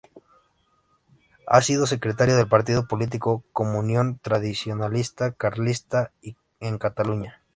[1.45, 6.11] Ha sido secretario del partido político Comunión Tradicionalista Carlista
[6.59, 7.43] en Cataluña.